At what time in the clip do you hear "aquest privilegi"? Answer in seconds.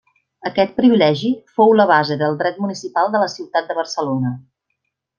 0.49-1.29